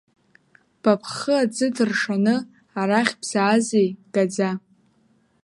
[0.81, 2.35] Ба бхы аӡы ҭыршаны,
[2.79, 4.49] арахь бзаазеи, гаӡа!